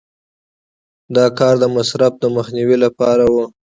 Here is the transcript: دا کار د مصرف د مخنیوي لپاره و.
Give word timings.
دا 1.15 1.25
کار 1.37 1.55
د 1.59 1.65
مصرف 1.75 2.13
د 2.19 2.23
مخنیوي 2.35 2.77
لپاره 2.85 3.23
و. 3.33 3.35